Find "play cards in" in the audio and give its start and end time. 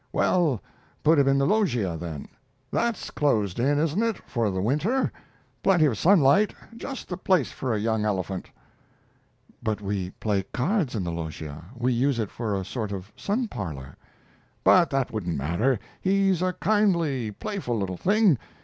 10.19-11.03